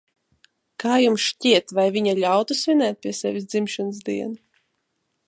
Kā 0.83 0.93
jums 1.01 1.25
šķiet, 1.25 1.75
vai 1.79 1.85
viņa 1.97 2.17
ļautu 2.23 2.59
svinēt 2.63 2.99
pie 3.07 3.13
sevis 3.21 3.47
dzimšanas 3.53 4.01
dienu? 4.09 4.39